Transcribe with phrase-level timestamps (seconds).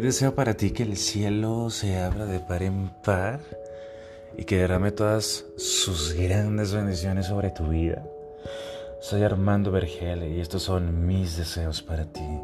[0.00, 3.40] Deseo para ti que el cielo se abra de par en par
[4.36, 8.04] y que derrame todas sus grandes bendiciones sobre tu vida.
[9.00, 12.40] Soy Armando Vergele y estos son mis deseos para ti.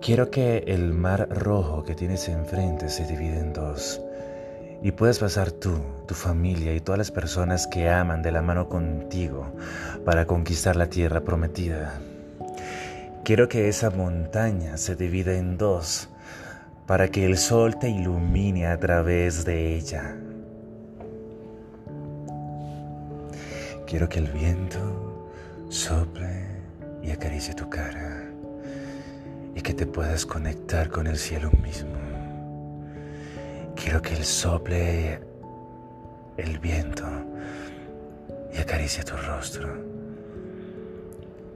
[0.00, 4.00] Quiero que el mar rojo que tienes enfrente se divida en dos
[4.80, 8.68] y puedas pasar tú, tu familia y todas las personas que aman de la mano
[8.68, 9.52] contigo
[10.04, 12.00] para conquistar la tierra prometida.
[13.24, 16.08] Quiero que esa montaña se divida en dos
[16.88, 20.16] para que el sol te ilumine a través de ella.
[23.86, 25.28] Quiero que el viento
[25.68, 26.46] sople
[27.00, 28.24] y acaricie tu cara
[29.54, 31.94] y que te puedas conectar con el cielo mismo.
[33.76, 35.20] Quiero que el sople
[36.38, 37.06] el viento
[38.52, 39.91] y acaricie tu rostro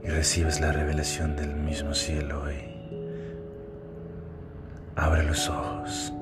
[0.07, 2.63] y recibes la revelación del mismo cielo hoy.
[4.95, 6.13] Abre los ojos.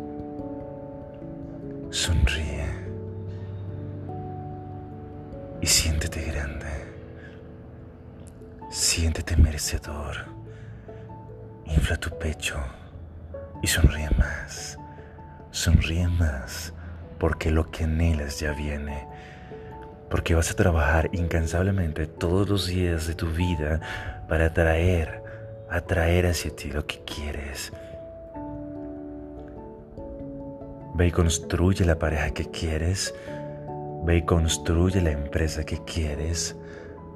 [1.92, 2.66] Sonríe.
[5.61, 6.66] Y siéntete grande.
[8.72, 10.16] Siéntete merecedor.
[11.66, 12.58] Infla tu pecho
[13.61, 14.80] y sonríe más.
[15.52, 16.73] Sonríe más
[17.20, 19.08] porque lo que anhelas ya viene
[20.16, 23.81] porque vas a trabajar incansablemente todos los días de tu vida
[24.30, 25.21] para atraer,
[25.69, 27.73] atraer hacia ti lo que quieres.
[30.93, 33.13] Ve y construye la pareja que quieres,
[34.05, 36.55] ve y construye la empresa que quieres,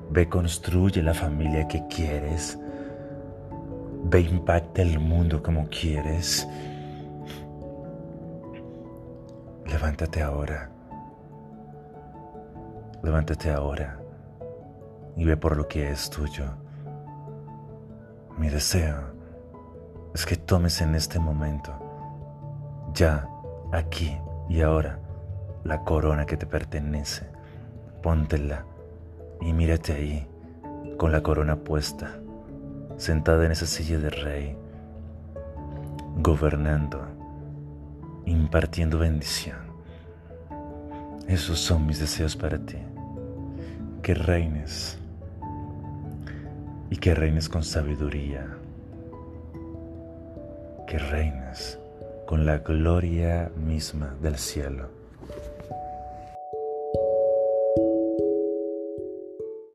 [0.09, 2.59] ve y construye la familia que quieres,
[4.03, 6.45] ve e impacta el mundo como quieres.
[9.67, 10.78] Levántate ahora
[13.03, 13.99] Levántate ahora
[15.15, 16.45] y ve por lo que es tuyo.
[18.37, 19.13] Mi deseo
[20.13, 21.73] es que tomes en este momento,
[22.93, 23.27] ya,
[23.71, 24.17] aquí
[24.49, 24.99] y ahora,
[25.63, 27.29] la corona que te pertenece.
[28.01, 28.65] Póntela
[29.41, 30.27] y mírate ahí,
[30.97, 32.19] con la corona puesta,
[32.97, 34.57] sentada en esa silla de rey,
[36.17, 37.01] gobernando,
[38.25, 39.68] impartiendo bendición.
[41.29, 42.77] Esos son mis deseos para ti.
[44.01, 44.97] Que reines.
[46.89, 48.47] Y que reines con sabiduría,
[50.87, 51.77] que reines
[52.25, 54.98] con la gloria misma del cielo